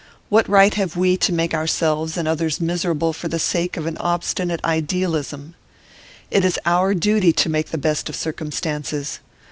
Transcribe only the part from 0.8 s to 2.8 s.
we to make ourselves and others